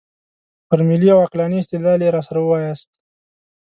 پر 0.67 0.79
ملي 0.89 1.09
او 1.15 1.19
عقلاني 1.25 1.57
استدلال 1.61 1.99
یې 2.03 2.13
راسره 2.15 2.39
وایاست. 2.43 2.89